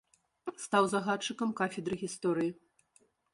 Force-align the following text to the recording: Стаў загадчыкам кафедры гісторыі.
Стаў 0.63 0.87
загадчыкам 0.93 1.51
кафедры 1.59 1.95
гісторыі. 2.05 2.51